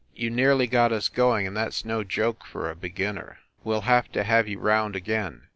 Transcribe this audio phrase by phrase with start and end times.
[0.15, 3.37] You nearly got us going and that s no joke for a beginner.
[3.63, 5.43] We ll have to have you round again.